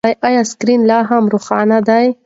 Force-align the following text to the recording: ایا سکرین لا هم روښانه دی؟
ایا 0.27 0.43
سکرین 0.51 0.81
لا 0.89 0.99
هم 1.09 1.23
روښانه 1.33 1.77
دی؟ 1.87 2.05